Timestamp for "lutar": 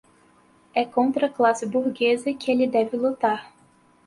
2.97-3.53